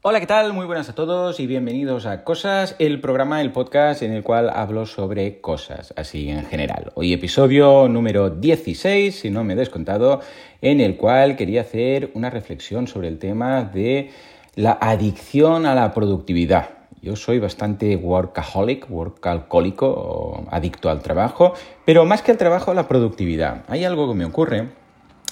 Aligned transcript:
Hola, 0.00 0.20
¿qué 0.20 0.26
tal? 0.26 0.52
Muy 0.52 0.64
buenas 0.64 0.88
a 0.88 0.94
todos 0.94 1.40
y 1.40 1.48
bienvenidos 1.48 2.06
a 2.06 2.22
Cosas, 2.22 2.76
el 2.78 3.00
programa, 3.00 3.40
el 3.40 3.50
podcast 3.50 4.00
en 4.02 4.12
el 4.12 4.22
cual 4.22 4.48
hablo 4.48 4.86
sobre 4.86 5.40
cosas, 5.40 5.92
así 5.96 6.30
en 6.30 6.44
general. 6.46 6.92
Hoy 6.94 7.12
episodio 7.12 7.88
número 7.88 8.30
16, 8.30 9.18
si 9.18 9.28
no 9.30 9.42
me 9.42 9.54
he 9.54 9.56
descontado, 9.56 10.20
en 10.62 10.80
el 10.80 10.96
cual 10.96 11.34
quería 11.34 11.62
hacer 11.62 12.12
una 12.14 12.30
reflexión 12.30 12.86
sobre 12.86 13.08
el 13.08 13.18
tema 13.18 13.64
de 13.64 14.12
la 14.54 14.78
adicción 14.80 15.66
a 15.66 15.74
la 15.74 15.92
productividad. 15.92 16.68
Yo 17.02 17.16
soy 17.16 17.40
bastante 17.40 17.96
workaholic, 17.96 18.88
workalcólico, 18.88 19.88
o 19.88 20.44
adicto 20.52 20.90
al 20.90 21.02
trabajo, 21.02 21.54
pero 21.84 22.04
más 22.04 22.22
que 22.22 22.30
al 22.30 22.38
trabajo, 22.38 22.70
a 22.70 22.74
la 22.74 22.86
productividad. 22.86 23.64
Hay 23.66 23.84
algo 23.84 24.08
que 24.08 24.14
me 24.14 24.26
ocurre 24.26 24.68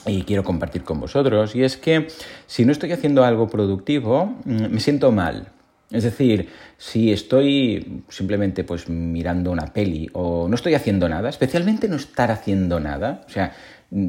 y 0.07 0.23
quiero 0.23 0.45
compartir 0.45 0.83
con 0.85 1.01
vosotros, 1.01 1.55
y 1.55 1.65
es 1.65 1.77
que 1.77 2.09
si 2.47 2.65
no 2.65 2.73
estoy 2.73 2.93
haciendo 2.93 3.25
algo 3.25 3.49
productivo, 3.49 4.37
mm, 4.45 4.67
me 4.71 4.81
siento 4.81 5.13
mal. 5.13 5.49
Es 5.91 6.03
decir, 6.03 6.49
si 6.79 7.13
estoy 7.13 8.03
simplemente 8.09 8.65
pues 8.65 8.89
mirando 8.89 9.53
una 9.53 9.67
peli 9.67 10.09
o 10.15 10.49
no 10.49 10.55
estoy 10.57 10.75
haciendo 10.75 11.09
nada, 11.09 11.29
especialmente 11.29 11.89
no 11.89 11.95
estar 11.95 12.31
haciendo 12.33 12.81
nada, 12.81 13.23
o 13.27 13.31
sea, 13.31 13.53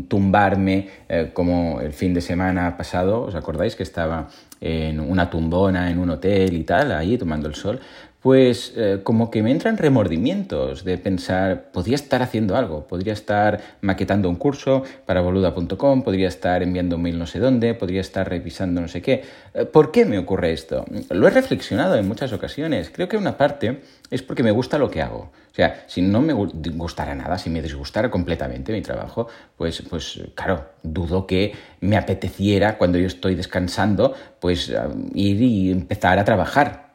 tumbarme 0.07 0.89
eh, 1.07 1.29
como 1.33 1.79
el 1.81 1.93
fin 1.93 2.15
de 2.15 2.21
semana 2.21 2.75
pasado, 2.77 3.21
¿os 3.21 3.35
acordáis 3.35 3.75
que 3.75 3.83
estaba 3.83 4.27
en 4.59 4.99
una 4.99 5.29
tumbona 5.29 5.91
en 5.91 5.99
un 5.99 6.09
hotel 6.09 6.55
y 6.55 6.63
tal, 6.63 6.91
ahí 6.91 7.15
tomando 7.15 7.47
el 7.47 7.53
sol? 7.53 7.79
Pues 8.27 8.73
eh, 8.75 8.99
como 9.05 9.31
que 9.31 9.41
me 9.41 9.51
entran 9.51 9.77
remordimientos 9.77 10.83
de 10.83 10.97
pensar, 10.97 11.71
podría 11.71 11.95
estar 11.95 12.21
haciendo 12.21 12.57
algo, 12.57 12.85
podría 12.85 13.13
estar 13.13 13.61
maquetando 13.79 14.27
un 14.27 14.35
curso 14.35 14.83
para 15.05 15.21
boluda.com, 15.21 16.03
podría 16.03 16.27
estar 16.27 16.61
enviando 16.61 16.97
un 16.97 17.03
mail 17.03 17.17
no 17.17 17.25
sé 17.25 17.39
dónde, 17.39 17.73
podría 17.73 18.01
estar 18.01 18.27
revisando 18.27 18.81
no 18.81 18.89
sé 18.89 19.01
qué. 19.01 19.23
Eh, 19.53 19.63
¿Por 19.63 19.93
qué 19.93 20.03
me 20.03 20.17
ocurre 20.17 20.51
esto? 20.51 20.83
Lo 21.09 21.25
he 21.25 21.29
reflexionado 21.29 21.95
en 21.95 22.05
muchas 22.05 22.33
ocasiones. 22.33 22.91
Creo 22.93 23.07
que 23.07 23.15
una 23.15 23.37
parte 23.37 23.79
es 24.11 24.23
porque 24.23 24.43
me 24.43 24.51
gusta 24.51 24.77
lo 24.77 24.91
que 24.91 25.01
hago. 25.01 25.31
O 25.49 25.55
sea, 25.55 25.85
si 25.87 26.01
no 26.01 26.21
me 26.21 26.33
gustara 26.33 27.15
nada, 27.15 27.37
si 27.37 27.49
me 27.49 27.61
disgustara 27.61 28.11
completamente 28.11 28.73
mi 28.73 28.81
trabajo, 28.81 29.29
pues, 29.55 29.81
pues 29.89 30.21
claro, 30.35 30.65
dudo 30.83 31.25
que 31.25 31.53
me 31.79 31.95
apeteciera 31.95 32.77
cuando 32.77 32.97
yo 32.97 33.07
estoy 33.07 33.35
descansando, 33.35 34.13
pues 34.41 34.69
ir 35.13 35.41
y 35.41 35.71
empezar 35.71 36.19
a 36.19 36.25
trabajar 36.25 36.86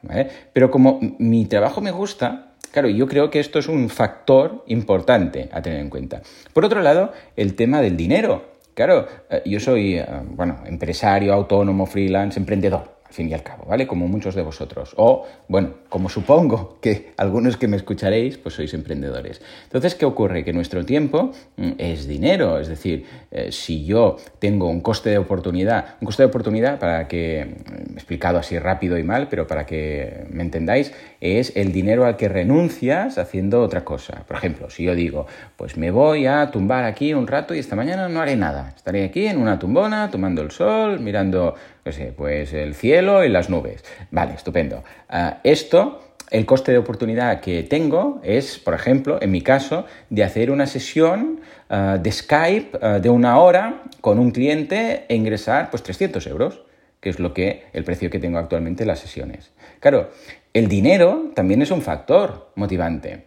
pero 0.51 0.69
como 0.69 0.99
mi 1.19 1.45
trabajo 1.45 1.81
me 1.81 1.91
gusta, 1.91 2.49
Claro, 2.71 2.89
yo 2.89 3.07
creo 3.07 3.29
que 3.29 3.39
esto 3.39 3.59
es 3.59 3.67
un 3.67 3.87
factor 3.87 4.63
importante 4.65 5.47
a 5.51 5.61
tener 5.61 5.79
en 5.79 5.91
cuenta. 5.91 6.23
Por 6.53 6.65
otro 6.65 6.81
lado, 6.81 7.13
el 7.35 7.53
tema 7.53 7.81
del 7.81 7.95
dinero. 7.95 8.45
Claro, 8.73 9.07
eh, 9.29 9.43
yo 9.45 9.59
soy, 9.59 9.99
eh, 9.99 10.05
bueno, 10.29 10.57
empresario, 10.65 11.33
autónomo, 11.33 11.85
freelance, 11.85 12.39
emprendedor 12.39 12.92
fin 13.13 13.29
y 13.29 13.33
al 13.33 13.43
cabo, 13.43 13.65
¿vale? 13.69 13.85
Como 13.85 14.07
muchos 14.07 14.33
de 14.33 14.41
vosotros. 14.41 14.93
O, 14.97 15.25
bueno, 15.47 15.75
como 15.87 16.09
supongo 16.09 16.79
que 16.81 17.13
algunos 17.17 17.57
que 17.57 17.67
me 17.67 17.77
escucharéis, 17.77 18.39
pues 18.39 18.55
sois 18.55 18.73
emprendedores. 18.73 19.39
Entonces, 19.65 19.93
¿qué 19.93 20.05
ocurre? 20.05 20.43
Que 20.43 20.51
nuestro 20.51 20.83
tiempo 20.83 21.31
mm, 21.57 21.73
es 21.77 22.07
dinero, 22.07 22.59
es 22.59 22.67
decir, 22.67 23.05
eh, 23.29 23.51
si 23.51 23.85
yo 23.85 24.17
tengo 24.39 24.67
un 24.67 24.81
coste 24.81 25.11
de 25.11 25.19
oportunidad, 25.19 25.95
un 26.01 26.07
coste 26.07 26.23
de 26.23 26.27
oportunidad, 26.27 26.79
para 26.79 27.07
que, 27.07 27.45
mm, 27.45 27.93
explicado 27.93 28.39
así 28.39 28.57
rápido 28.57 28.97
y 28.97 29.03
mal, 29.03 29.27
pero 29.29 29.45
para 29.45 29.67
que 29.67 30.25
me 30.31 30.41
entendáis, 30.41 30.91
es 31.23 31.55
el 31.55 31.71
dinero 31.71 32.05
al 32.05 32.17
que 32.17 32.27
renuncias 32.27 33.17
haciendo 33.17 33.61
otra 33.61 33.85
cosa. 33.85 34.25
Por 34.27 34.35
ejemplo, 34.35 34.69
si 34.69 34.83
yo 34.83 34.93
digo, 34.93 35.25
pues 35.55 35.77
me 35.77 35.89
voy 35.89 36.25
a 36.25 36.51
tumbar 36.51 36.83
aquí 36.83 37.13
un 37.13 37.27
rato 37.27 37.55
y 37.55 37.59
esta 37.59 37.77
mañana 37.77 38.09
no 38.09 38.19
haré 38.19 38.35
nada. 38.35 38.73
Estaré 38.75 39.05
aquí 39.05 39.27
en 39.27 39.37
una 39.37 39.57
tumbona, 39.57 40.11
tomando 40.11 40.41
el 40.41 40.51
sol, 40.51 40.99
mirando 40.99 41.55
no 41.85 41.91
sé, 41.91 42.13
pues 42.15 42.53
el 42.53 42.75
cielo 42.75 43.23
y 43.23 43.29
las 43.29 43.49
nubes. 43.49 43.83
Vale, 44.11 44.33
estupendo. 44.33 44.83
Ah, 45.09 45.39
esto, 45.43 46.01
el 46.29 46.45
coste 46.45 46.71
de 46.71 46.77
oportunidad 46.77 47.41
que 47.41 47.63
tengo 47.63 48.19
es, 48.23 48.57
por 48.57 48.73
ejemplo, 48.73 49.19
en 49.21 49.31
mi 49.31 49.41
caso, 49.41 49.85
de 50.09 50.23
hacer 50.23 50.51
una 50.51 50.65
sesión 50.65 51.41
ah, 51.69 51.97
de 52.01 52.11
Skype 52.11 52.79
ah, 52.81 52.99
de 52.99 53.09
una 53.09 53.39
hora 53.39 53.83
con 54.01 54.19
un 54.19 54.31
cliente 54.31 55.05
e 55.07 55.15
ingresar 55.15 55.69
pues 55.69 55.83
300 55.83 56.25
euros, 56.27 56.61
que 57.03 57.09
es 57.09 57.19
lo 57.19 57.33
que 57.33 57.65
el 57.73 57.83
precio 57.83 58.09
que 58.09 58.19
tengo 58.19 58.37
actualmente 58.37 58.83
en 58.83 58.87
las 58.87 58.99
sesiones. 58.99 59.51
Claro, 59.81 60.09
el 60.53 60.69
dinero 60.69 61.31
también 61.35 61.61
es 61.61 61.69
un 61.69 61.81
factor 61.81 62.53
motivante, 62.55 63.25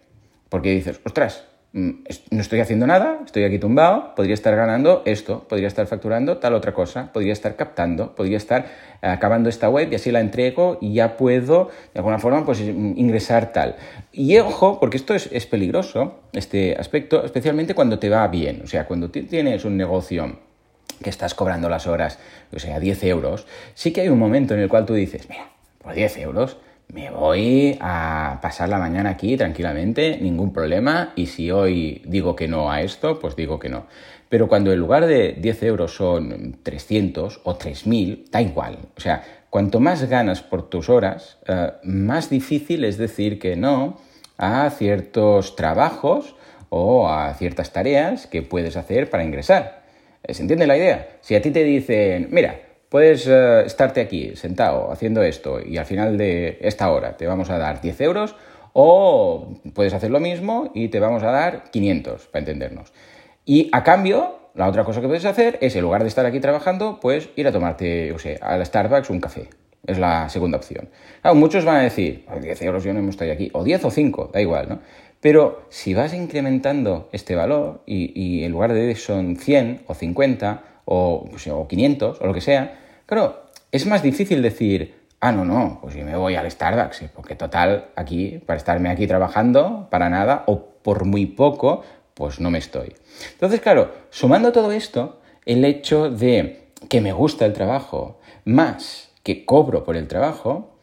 porque 0.49 0.71
dices, 0.71 0.99
ostras, 1.05 1.45
Mm, 1.77 2.05
no 2.31 2.41
estoy 2.41 2.61
haciendo 2.61 2.87
nada, 2.87 3.21
estoy 3.27 3.45
aquí 3.45 3.59
tumbado, 3.59 4.15
podría 4.15 4.33
estar 4.33 4.57
ganando 4.57 5.03
esto, 5.05 5.47
podría 5.47 5.69
estar 5.69 5.87
facturando 5.87 6.39
tal 6.39 6.55
otra 6.55 6.73
cosa, 6.73 7.13
podría 7.13 7.35
estar 7.35 7.55
captando, 7.55 8.15
podría 8.15 8.39
estar 8.39 8.65
eh, 9.03 9.09
acabando 9.09 9.51
esta 9.51 9.69
web 9.69 9.93
y 9.93 9.97
así 9.97 10.11
la 10.11 10.21
entrego 10.21 10.79
y 10.81 10.95
ya 10.95 11.19
puedo 11.19 11.69
de 11.93 11.99
alguna 11.99 12.19
forma 12.19 12.47
pues 12.47 12.61
ingresar 12.61 13.53
tal. 13.53 13.77
Y 14.11 14.39
ojo, 14.39 14.81
porque 14.81 14.97
esto 14.97 15.15
es, 15.15 15.47
peligroso, 15.47 16.21
este 16.33 16.75
aspecto, 16.79 17.23
especialmente 17.23 17.75
cuando 17.75 17.99
te 17.99 18.09
va 18.09 18.27
bien, 18.29 18.63
o 18.65 18.67
sea, 18.67 18.87
cuando 18.87 19.11
tienes 19.11 19.67
un 19.67 19.77
negocio 19.77 20.35
que 21.03 21.11
estás 21.11 21.35
cobrando 21.35 21.69
las 21.69 21.87
horas, 21.87 22.19
o 22.55 22.59
sea, 22.59 22.81
10 22.81 23.05
euros, 23.05 23.47
sí 23.75 23.93
que 23.93 24.03
hay 24.03 24.09
un 24.09 24.19
momento 24.19 24.55
en 24.55 24.61
el 24.61 24.69
cual 24.69 24.87
tú 24.87 24.95
dices, 24.95 25.29
mira, 25.29 25.49
por 25.83 25.95
10 25.95 26.17
euros 26.19 26.57
me 26.89 27.11
voy 27.11 27.77
a 27.81 28.39
pasar 28.41 28.69
la 28.69 28.79
mañana 28.79 29.11
aquí 29.11 29.37
tranquilamente, 29.37 30.19
ningún 30.21 30.53
problema, 30.53 31.13
y 31.17 31.27
si 31.27 31.51
hoy 31.51 32.03
digo 32.07 32.37
que 32.37 32.47
no 32.47 32.71
a 32.71 32.83
esto, 32.83 33.19
pues 33.19 33.35
digo 33.35 33.59
que 33.59 33.69
no. 33.69 33.87
Pero 34.29 34.49
cuando 34.49 34.73
en 34.73 34.79
lugar 34.79 35.07
de 35.07 35.33
10 35.33 35.63
euros 35.65 35.95
son 35.95 36.59
300 36.63 37.41
o 37.45 37.59
3.000, 37.59 38.31
da 38.31 38.41
igual. 38.41 38.79
O 38.97 39.01
sea, 39.01 39.23
cuanto 39.51 39.81
más 39.81 40.09
ganas 40.09 40.43
por 40.43 40.69
tus 40.69 40.89
horas, 40.89 41.39
eh, 41.47 41.73
más 41.83 42.31
difícil 42.31 42.85
es 42.85 42.99
decir 42.99 43.39
que 43.39 43.57
no 43.57 43.99
a 44.39 44.69
ciertos 44.71 45.57
trabajos 45.57 46.37
o 46.69 47.09
a 47.09 47.33
ciertas 47.35 47.73
tareas 47.73 48.27
que 48.27 48.43
puedes 48.43 48.77
hacer 48.77 49.11
para 49.11 49.25
ingresar. 49.25 49.86
¿Se 50.29 50.43
entiende 50.43 50.67
la 50.67 50.77
idea? 50.77 51.09
Si 51.21 51.35
a 51.35 51.43
ti 51.43 51.51
te 51.51 51.63
dicen, 51.65 52.29
mira, 52.31 52.61
Puedes 52.89 53.27
eh, 53.27 53.65
estarte 53.67 54.01
aquí 54.01 54.37
sentado 54.37 54.93
haciendo 54.93 55.23
esto 55.23 55.61
y 55.61 55.77
al 55.77 55.87
final 55.87 56.17
de 56.17 56.59
esta 56.61 56.91
hora 56.91 57.17
te 57.17 57.27
vamos 57.27 57.51
a 57.51 57.59
dar 57.59 57.81
10 57.81 58.01
euros 58.03 58.37
o 58.73 59.55
puedes 59.75 59.93
hacer 59.93 60.11
lo 60.11 60.21
mismo 60.21 60.71
y 60.73 60.89
te 60.89 61.01
vamos 61.01 61.25
a 61.25 61.33
dar 61.33 61.65
500 61.71 62.27
para 62.29 62.41
entendernos. 62.41 62.93
Y 63.45 63.71
a 63.73 63.83
cambio, 63.83 64.39
la 64.55 64.69
otra 64.69 64.85
cosa 64.85 65.01
que 65.01 65.09
puedes 65.09 65.25
hacer 65.25 65.59
es, 65.61 65.75
en 65.75 65.83
lugar 65.83 66.03
de 66.03 66.09
estar 66.09 66.27
aquí 66.27 66.39
trabajando, 66.39 67.01
pues 67.01 67.29
ir 67.35 67.49
a 67.49 67.53
tomarte, 67.53 68.13
o 68.13 68.19
sea, 68.19 68.39
al 68.41 68.65
Starbucks 68.65 69.11
un 69.11 69.21
café. 69.21 69.49
Es 69.87 69.99
la 69.99 70.29
segunda 70.29 70.59
opción. 70.59 70.89
muchos 71.35 71.65
van 71.65 71.77
a 71.77 71.83
decir, 71.83 72.25
10 72.41 72.63
euros 72.63 72.85
yo 72.85 72.93
no 72.93 73.03
me 73.03 73.11
estoy 73.11 73.31
aquí, 73.31 73.51
o 73.53 73.63
10 73.63 73.85
o 73.85 73.91
5, 73.91 74.31
da 74.33 74.41
igual, 74.41 74.69
¿no? 74.69 74.81
Pero 75.27 75.63
si 75.71 75.93
vas 75.93 76.15
incrementando 76.15 77.09
este 77.11 77.35
valor 77.35 77.83
y, 77.85 78.45
en 78.45 78.53
lugar 78.53 78.73
de 78.73 78.95
son 78.95 79.35
100 79.35 79.83
o 79.89 79.93
50 79.93 80.63
o, 80.85 81.27
pues, 81.29 81.49
o 81.49 81.67
500 81.67 82.21
o 82.21 82.27
lo 82.29 82.33
que 82.33 82.41
sea, 82.41 82.79
claro, 83.07 83.51
es 83.73 83.87
más 83.87 84.05
difícil 84.05 84.41
decir, 84.41 84.95
ah, 85.19 85.33
no, 85.33 85.45
no, 85.45 85.81
pues 85.83 85.97
yo 85.97 86.05
me 86.05 86.17
voy 86.17 86.37
al 86.37 86.49
Starbucks, 86.49 87.07
porque 87.13 87.35
total, 87.35 87.87
aquí, 87.97 88.41
para 88.47 88.57
estarme 88.57 88.89
aquí 88.89 89.09
trabajando, 89.09 89.89
para 89.91 90.09
nada, 90.09 90.45
o 90.47 90.65
por 90.85 91.05
muy 91.07 91.27
poco, 91.27 91.83
pues 92.15 92.39
no 92.39 92.53
me 92.53 92.59
estoy. 92.59 92.95
Entonces, 93.33 93.61
claro, 93.61 93.91
sumando 94.11 94.53
todo 94.53 94.71
esto, 94.71 95.19
el 95.45 95.65
hecho 95.65 96.09
de 96.09 96.69
que 96.89 97.01
me 97.01 97.13
gusta 97.13 97.47
el 97.47 97.53
trabajo, 97.53 98.21
más 98.45 99.11
que 99.25 99.45
cobro 99.45 99.83
por 99.83 99.97
el 99.97 100.07
trabajo, 100.07 100.79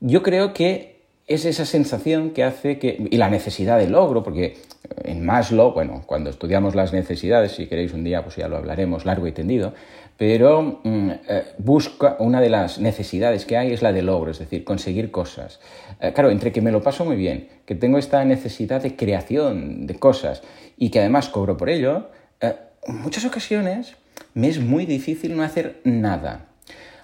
yo 0.00 0.22
creo 0.22 0.54
que 0.54 0.91
es 1.26 1.44
esa 1.44 1.64
sensación 1.64 2.30
que 2.30 2.44
hace 2.44 2.78
que, 2.78 3.08
y 3.10 3.16
la 3.16 3.30
necesidad 3.30 3.78
de 3.78 3.88
logro, 3.88 4.22
porque 4.22 4.58
en 5.04 5.24
Maslow, 5.24 5.72
bueno, 5.72 6.02
cuando 6.06 6.30
estudiamos 6.30 6.74
las 6.74 6.92
necesidades, 6.92 7.52
si 7.52 7.66
queréis 7.66 7.92
un 7.92 8.04
día, 8.04 8.22
pues 8.22 8.36
ya 8.36 8.48
lo 8.48 8.56
hablaremos 8.56 9.04
largo 9.04 9.26
y 9.26 9.32
tendido, 9.32 9.72
pero 10.16 10.80
mm, 10.82 11.10
eh, 11.28 11.44
busca, 11.58 12.16
una 12.18 12.40
de 12.40 12.50
las 12.50 12.78
necesidades 12.78 13.44
que 13.44 13.56
hay 13.56 13.72
es 13.72 13.82
la 13.82 13.92
de 13.92 14.02
logro, 14.02 14.30
es 14.30 14.38
decir, 14.38 14.64
conseguir 14.64 15.10
cosas. 15.10 15.60
Eh, 16.00 16.12
claro, 16.12 16.30
entre 16.30 16.52
que 16.52 16.60
me 16.60 16.72
lo 16.72 16.82
paso 16.82 17.04
muy 17.04 17.16
bien, 17.16 17.48
que 17.64 17.74
tengo 17.74 17.98
esta 17.98 18.24
necesidad 18.24 18.82
de 18.82 18.96
creación 18.96 19.86
de 19.86 19.98
cosas 19.98 20.42
y 20.76 20.90
que 20.90 21.00
además 21.00 21.28
cobro 21.28 21.56
por 21.56 21.70
ello, 21.70 22.10
eh, 22.40 22.54
en 22.84 23.00
muchas 23.00 23.24
ocasiones 23.24 23.96
me 24.34 24.48
es 24.48 24.60
muy 24.60 24.86
difícil 24.86 25.36
no 25.36 25.42
hacer 25.42 25.80
nada. 25.84 26.46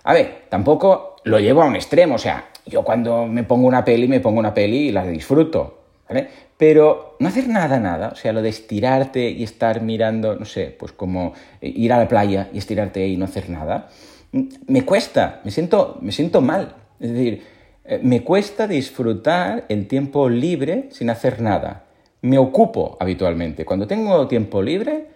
A 0.04 0.14
ver, 0.14 0.44
tampoco 0.48 1.16
lo 1.24 1.38
llevo 1.38 1.62
a 1.62 1.66
un 1.66 1.76
extremo, 1.76 2.14
o 2.14 2.18
sea, 2.18 2.46
yo 2.68 2.84
cuando 2.84 3.26
me 3.26 3.44
pongo 3.44 3.66
una 3.66 3.84
peli, 3.84 4.08
me 4.08 4.20
pongo 4.20 4.38
una 4.38 4.54
peli 4.54 4.88
y 4.88 4.92
la 4.92 5.06
disfruto, 5.06 5.78
¿vale? 6.08 6.28
Pero 6.56 7.16
no 7.20 7.28
hacer 7.28 7.48
nada, 7.48 7.78
nada, 7.78 8.10
o 8.12 8.16
sea, 8.16 8.32
lo 8.32 8.42
de 8.42 8.48
estirarte 8.48 9.30
y 9.30 9.42
estar 9.42 9.82
mirando, 9.82 10.34
no 10.34 10.44
sé, 10.44 10.74
pues 10.78 10.92
como 10.92 11.32
ir 11.60 11.92
a 11.92 11.98
la 11.98 12.08
playa 12.08 12.48
y 12.52 12.58
estirarte 12.58 13.06
y 13.06 13.16
no 13.16 13.26
hacer 13.26 13.48
nada, 13.48 13.88
me 14.32 14.84
cuesta, 14.84 15.40
me 15.44 15.50
siento, 15.50 15.98
me 16.00 16.12
siento 16.12 16.40
mal. 16.40 16.74
Es 17.00 17.12
decir, 17.12 17.42
eh, 17.84 18.00
me 18.02 18.22
cuesta 18.22 18.66
disfrutar 18.66 19.64
el 19.68 19.86
tiempo 19.86 20.28
libre 20.28 20.88
sin 20.90 21.10
hacer 21.10 21.40
nada. 21.40 21.84
Me 22.20 22.38
ocupo 22.38 22.96
habitualmente. 23.00 23.64
Cuando 23.64 23.86
tengo 23.86 24.26
tiempo 24.26 24.60
libre, 24.60 25.06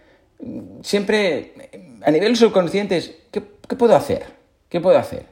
siempre 0.82 1.52
a 2.02 2.10
nivel 2.10 2.36
subconsciente 2.36 2.96
es, 2.96 3.14
¿qué, 3.30 3.42
qué 3.68 3.76
puedo 3.76 3.94
hacer? 3.94 4.24
¿Qué 4.68 4.80
puedo 4.80 4.98
hacer? 4.98 5.31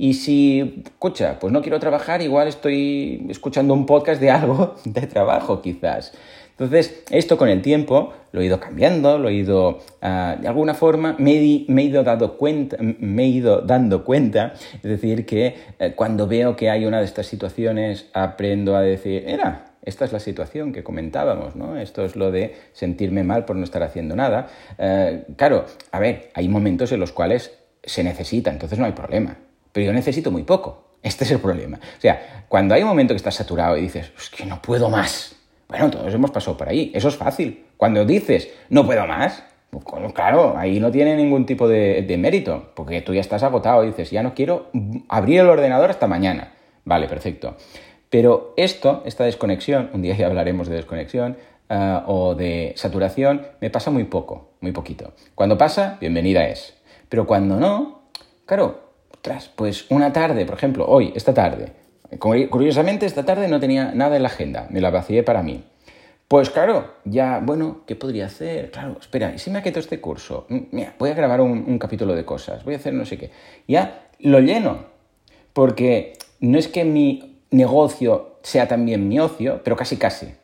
Y 0.00 0.14
si, 0.14 0.82
escucha, 0.82 1.38
pues 1.38 1.52
no 1.52 1.60
quiero 1.60 1.78
trabajar, 1.78 2.22
igual 2.22 2.48
estoy 2.48 3.26
escuchando 3.28 3.74
un 3.74 3.84
podcast 3.84 4.18
de 4.18 4.30
algo 4.30 4.76
de 4.86 5.02
trabajo 5.02 5.60
quizás. 5.60 6.14
Entonces, 6.52 7.04
esto 7.10 7.36
con 7.36 7.50
el 7.50 7.60
tiempo 7.60 8.14
lo 8.32 8.40
he 8.40 8.46
ido 8.46 8.58
cambiando, 8.58 9.18
lo 9.18 9.28
he 9.28 9.34
ido, 9.34 9.80
ah, 10.00 10.38
de 10.40 10.48
alguna 10.48 10.72
forma, 10.72 11.16
me 11.18 11.32
he, 11.32 11.82
ido 11.82 12.02
dado 12.02 12.38
cuenta, 12.38 12.78
me 12.80 13.24
he 13.24 13.26
ido 13.26 13.60
dando 13.60 14.02
cuenta, 14.02 14.54
es 14.76 14.82
decir, 14.82 15.26
que 15.26 15.56
eh, 15.78 15.92
cuando 15.94 16.26
veo 16.26 16.56
que 16.56 16.70
hay 16.70 16.86
una 16.86 17.00
de 17.00 17.04
estas 17.04 17.26
situaciones, 17.26 18.08
aprendo 18.14 18.76
a 18.76 18.80
decir, 18.80 19.24
era, 19.26 19.74
esta 19.82 20.06
es 20.06 20.14
la 20.14 20.20
situación 20.20 20.72
que 20.72 20.82
comentábamos, 20.82 21.56
¿no? 21.56 21.76
Esto 21.76 22.06
es 22.06 22.16
lo 22.16 22.30
de 22.30 22.54
sentirme 22.72 23.22
mal 23.22 23.44
por 23.44 23.56
no 23.56 23.64
estar 23.64 23.82
haciendo 23.82 24.16
nada. 24.16 24.48
Eh, 24.78 25.24
claro, 25.36 25.66
a 25.92 25.98
ver, 25.98 26.30
hay 26.32 26.48
momentos 26.48 26.90
en 26.90 27.00
los 27.00 27.12
cuales 27.12 27.58
se 27.82 28.02
necesita, 28.02 28.50
entonces 28.50 28.78
no 28.78 28.86
hay 28.86 28.92
problema. 28.92 29.36
Pero 29.72 29.86
yo 29.86 29.92
necesito 29.92 30.30
muy 30.30 30.42
poco. 30.42 30.96
Este 31.02 31.24
es 31.24 31.30
el 31.30 31.40
problema. 31.40 31.78
O 31.78 32.00
sea, 32.00 32.44
cuando 32.48 32.74
hay 32.74 32.82
un 32.82 32.88
momento 32.88 33.14
que 33.14 33.18
estás 33.18 33.34
saturado 33.34 33.76
y 33.76 33.82
dices, 33.82 34.12
es 34.18 34.30
que 34.30 34.44
no 34.44 34.60
puedo 34.60 34.90
más, 34.90 35.36
bueno, 35.70 35.88
todos 35.88 36.12
hemos 36.12 36.30
pasado 36.32 36.56
por 36.56 36.68
ahí. 36.68 36.90
Eso 36.94 37.08
es 37.08 37.16
fácil. 37.16 37.66
Cuando 37.76 38.04
dices, 38.04 38.48
no 38.68 38.84
puedo 38.84 39.06
más, 39.06 39.44
pues, 39.70 39.84
claro, 40.12 40.54
ahí 40.56 40.80
no 40.80 40.90
tiene 40.90 41.14
ningún 41.16 41.46
tipo 41.46 41.68
de, 41.68 42.16
mérito, 42.18 42.72
porque 42.74 43.00
tú 43.02 43.14
ya 43.14 43.20
estás 43.20 43.44
agotado 43.44 43.84
y 43.84 43.88
dices, 43.88 44.10
ya 44.10 44.22
no 44.22 44.34
quiero 44.34 44.66
abrir 45.08 45.40
el 45.40 45.48
ordenador 45.48 45.90
hasta 45.90 46.08
mañana. 46.08 46.52
Vale, 46.84 47.06
perfecto. 47.06 47.56
Pero 48.10 48.52
esto, 48.56 49.02
esta 49.06 49.24
desconexión, 49.24 49.90
un 49.94 50.02
día 50.02 50.16
ya 50.16 50.26
hablaremos 50.26 50.68
de 50.68 50.74
desconexión, 50.74 51.36
eh, 51.68 52.00
o 52.06 52.34
de 52.34 52.72
saturación, 52.76 53.46
me 53.60 53.70
pasa 53.70 53.92
muy 53.92 54.04
poco, 54.04 54.54
muy 54.60 54.72
poquito. 54.72 55.12
Cuando 55.36 55.56
pasa, 55.56 55.98
bienvenida 56.00 56.44
es. 56.48 56.74
Pero 57.08 57.28
cuando 57.28 57.60
no, 57.60 58.02
claro, 58.44 58.89
pues 59.56 59.86
una 59.90 60.12
tarde, 60.12 60.46
por 60.46 60.56
ejemplo, 60.56 60.86
hoy, 60.86 61.12
esta 61.14 61.34
tarde, 61.34 61.72
Curiosamente, 62.18 63.06
esta 63.06 63.24
tarde 63.24 63.46
no 63.46 63.60
tenía 63.60 63.92
nada 63.94 64.16
en 64.16 64.22
la 64.22 64.28
agenda, 64.28 64.66
me 64.70 64.80
la 64.80 64.90
vacié 64.90 65.22
para 65.22 65.42
mí. 65.42 65.62
Pues 66.26 66.50
claro, 66.50 66.94
ya, 67.04 67.40
bueno, 67.40 67.82
¿qué 67.86 67.94
podría 67.94 68.26
hacer? 68.26 68.70
Claro, 68.70 68.96
espera, 69.00 69.32
¿y 69.34 69.38
si 69.38 69.50
me 69.50 69.62
quedo 69.62 69.78
este 69.78 70.00
curso? 70.00 70.46
Mira, 70.48 70.94
voy 70.98 71.10
a 71.10 71.14
grabar 71.14 71.40
un, 71.40 71.78
capítulo 71.78 72.14
de 72.14 72.24
cosas, 72.24 72.64
voy 72.64 72.74
a 72.74 72.78
hacer 72.78 72.94
no 72.94 73.04
sé 73.04 73.16
qué. 73.16 73.30
Ya 73.68 74.08
lo 74.18 74.40
lleno, 74.40 74.86
porque 75.52 76.14
no 76.40 76.58
es 76.58 76.68
que 76.68 76.84
mi 76.84 77.38
negocio 77.50 78.38
sea 78.42 78.66
también 78.66 79.08
mi 79.08 79.20
ocio, 79.20 79.60
pero 79.62 79.76
casi 79.76 79.96
casi. 79.96 80.34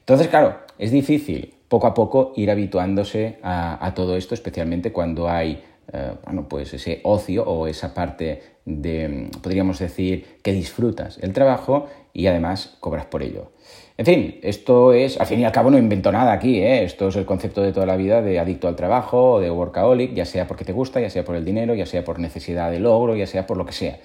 Entonces, 0.00 0.28
claro, 0.28 0.58
es 0.78 0.92
difícil 0.92 1.54
poco 1.68 1.86
a 1.86 1.94
poco 1.94 2.32
ir 2.36 2.50
habituándose 2.50 3.38
a 3.42 3.92
todo 3.94 4.16
esto, 4.16 4.34
especialmente 4.34 4.92
cuando 4.92 5.28
hay 5.28 5.62
eh, 5.92 6.12
bueno, 6.24 6.48
pues 6.48 6.72
ese 6.74 7.00
ocio 7.04 7.44
o 7.44 7.66
esa 7.66 7.92
parte 7.92 8.42
de, 8.64 9.28
podríamos 9.42 9.78
decir, 9.78 10.38
que 10.42 10.52
disfrutas 10.52 11.18
el 11.20 11.32
trabajo 11.32 11.86
y 12.12 12.26
además 12.26 12.76
cobras 12.80 13.06
por 13.06 13.22
ello. 13.22 13.50
En 13.98 14.06
fin, 14.06 14.38
esto 14.42 14.94
es, 14.94 15.20
al 15.20 15.26
fin 15.26 15.40
y 15.40 15.44
al 15.44 15.52
cabo 15.52 15.70
no 15.70 15.78
invento 15.78 16.10
nada 16.10 16.32
aquí, 16.32 16.60
¿eh? 16.60 16.82
esto 16.84 17.08
es 17.08 17.16
el 17.16 17.26
concepto 17.26 17.62
de 17.62 17.72
toda 17.72 17.84
la 17.86 17.96
vida 17.96 18.22
de 18.22 18.38
adicto 18.38 18.68
al 18.68 18.76
trabajo 18.76 19.32
o 19.32 19.40
de 19.40 19.50
workaholic, 19.50 20.14
ya 20.14 20.24
sea 20.24 20.46
porque 20.46 20.64
te 20.64 20.72
gusta, 20.72 21.00
ya 21.00 21.10
sea 21.10 21.24
por 21.24 21.36
el 21.36 21.44
dinero, 21.44 21.74
ya 21.74 21.86
sea 21.86 22.02
por 22.02 22.18
necesidad 22.18 22.70
de 22.70 22.80
logro, 22.80 23.14
ya 23.14 23.26
sea 23.26 23.46
por 23.46 23.58
lo 23.58 23.66
que 23.66 23.72
sea. 23.72 23.98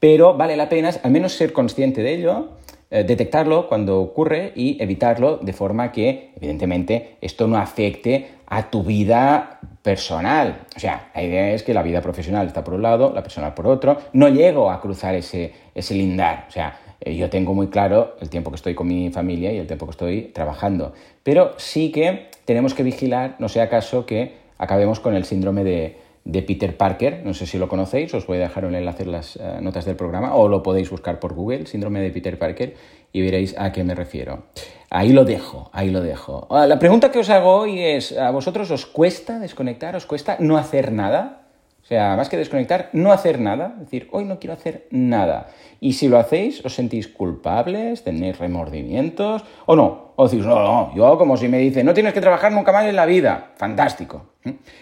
Pero 0.00 0.36
vale 0.36 0.56
la 0.56 0.68
pena 0.68 0.90
al 1.02 1.10
menos 1.10 1.32
ser 1.32 1.52
consciente 1.52 2.02
de 2.02 2.14
ello, 2.14 2.48
eh, 2.90 3.04
detectarlo 3.04 3.68
cuando 3.68 4.00
ocurre 4.00 4.52
y 4.56 4.82
evitarlo 4.82 5.36
de 5.36 5.52
forma 5.52 5.92
que, 5.92 6.32
evidentemente, 6.36 7.16
esto 7.20 7.46
no 7.46 7.58
afecte 7.58 8.28
a 8.46 8.70
tu 8.70 8.82
vida 8.82 9.60
personal. 9.88 10.66
O 10.76 10.78
sea, 10.78 11.10
la 11.14 11.22
idea 11.22 11.54
es 11.54 11.62
que 11.62 11.72
la 11.72 11.82
vida 11.82 12.02
profesional 12.02 12.46
está 12.46 12.62
por 12.62 12.74
un 12.74 12.82
lado, 12.82 13.10
la 13.14 13.22
personal 13.22 13.54
por 13.54 13.66
otro. 13.66 13.96
No 14.12 14.28
llego 14.28 14.70
a 14.70 14.82
cruzar 14.82 15.14
ese, 15.14 15.54
ese 15.74 15.94
lindar. 15.94 16.44
O 16.46 16.50
sea, 16.50 16.78
eh, 17.00 17.16
yo 17.16 17.30
tengo 17.30 17.54
muy 17.54 17.68
claro 17.68 18.14
el 18.20 18.28
tiempo 18.28 18.50
que 18.50 18.56
estoy 18.56 18.74
con 18.74 18.86
mi 18.86 19.08
familia 19.08 19.50
y 19.50 19.56
el 19.56 19.66
tiempo 19.66 19.86
que 19.86 19.92
estoy 19.92 20.22
trabajando. 20.34 20.92
Pero 21.22 21.54
sí 21.56 21.90
que 21.90 22.28
tenemos 22.44 22.74
que 22.74 22.82
vigilar, 22.82 23.36
no 23.38 23.48
sea 23.48 23.70
caso 23.70 24.04
que 24.04 24.34
acabemos 24.58 25.00
con 25.00 25.14
el 25.14 25.24
síndrome 25.24 25.64
de, 25.64 25.96
de 26.24 26.42
Peter 26.42 26.76
Parker, 26.76 27.22
no 27.24 27.34
sé 27.34 27.46
si 27.46 27.58
lo 27.58 27.68
conocéis, 27.68 28.12
os 28.14 28.26
voy 28.26 28.38
a 28.38 28.40
dejar 28.40 28.64
un 28.64 28.74
enlace 28.74 29.04
en 29.04 29.12
las 29.12 29.36
eh, 29.36 29.58
notas 29.60 29.84
del 29.84 29.96
programa 29.96 30.34
o 30.34 30.48
lo 30.48 30.62
podéis 30.62 30.90
buscar 30.90 31.18
por 31.20 31.34
Google, 31.34 31.66
síndrome 31.66 32.00
de 32.00 32.10
Peter 32.10 32.38
Parker, 32.38 32.74
y 33.12 33.22
veréis 33.22 33.58
a 33.58 33.72
qué 33.72 33.84
me 33.84 33.94
refiero. 33.94 34.44
Ahí 34.90 35.12
lo 35.12 35.24
dejo, 35.24 35.70
ahí 35.72 35.90
lo 35.90 36.00
dejo. 36.00 36.46
Ah, 36.50 36.66
la 36.66 36.78
pregunta 36.78 37.10
que 37.10 37.18
os 37.18 37.30
hago 37.30 37.54
hoy 37.54 37.80
es, 37.80 38.16
¿a 38.16 38.30
vosotros 38.30 38.70
os 38.70 38.86
cuesta 38.86 39.38
desconectar? 39.38 39.96
¿Os 39.96 40.06
cuesta 40.06 40.36
no 40.40 40.56
hacer 40.56 40.92
nada? 40.92 41.46
O 41.82 41.86
sea, 41.88 42.16
más 42.16 42.28
que 42.28 42.36
desconectar, 42.36 42.90
no 42.92 43.12
hacer 43.12 43.40
nada. 43.40 43.72
Es 43.76 43.86
decir, 43.86 44.08
hoy 44.12 44.26
no 44.26 44.38
quiero 44.38 44.52
hacer 44.52 44.86
nada. 44.90 45.48
Y 45.80 45.94
si 45.94 46.08
lo 46.08 46.18
hacéis, 46.18 46.62
¿os 46.62 46.74
sentís 46.74 47.08
culpables? 47.08 48.04
¿Tenéis 48.04 48.38
remordimientos? 48.38 49.42
¿O 49.64 49.74
no? 49.74 50.12
O 50.16 50.28
decís, 50.28 50.44
no, 50.44 50.62
no, 50.62 50.94
yo 50.94 51.16
como 51.16 51.38
si 51.38 51.48
me 51.48 51.56
dicen, 51.56 51.86
no 51.86 51.94
tienes 51.94 52.12
que 52.12 52.20
trabajar 52.20 52.52
nunca 52.52 52.72
más 52.72 52.84
en 52.84 52.96
la 52.96 53.06
vida. 53.06 53.52
Fantástico. 53.56 54.34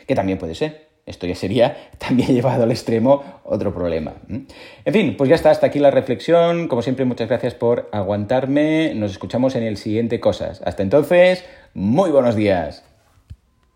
Que 0.07 0.15
también 0.17 0.39
puede 0.39 0.57
ser. 0.57 0.86
Esto 1.07 1.27
ya 1.27 1.37
sería 1.37 1.77
también 1.99 2.35
llevado 2.35 2.65
al 2.65 2.71
extremo 2.71 3.23
otro 3.45 3.73
problema. 3.73 4.15
En 4.29 4.93
fin, 4.93 5.17
pues 5.17 5.31
ya 5.31 5.37
está, 5.37 5.51
hasta 5.51 5.69
aquí 5.69 5.79
la 5.79 5.91
reflexión. 5.91 6.69
Como 6.69 6.83
siempre, 6.83 7.05
muchas 7.05 7.29
gracias 7.29 7.55
por 7.55 7.89
aguantarme. 7.93 8.95
Nos 8.95 9.13
escuchamos 9.13 9.55
en 9.55 9.63
el 9.63 9.77
siguiente 9.77 10.21
Cosas. 10.21 10.61
Hasta 10.65 10.83
entonces, 10.83 11.45
muy 11.75 12.11
buenos 12.11 12.35
días. 12.35 12.86